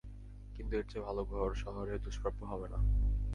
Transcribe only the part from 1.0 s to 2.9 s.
ভালো ঘর শহরে দুষ্প্রাপ্য হবে না।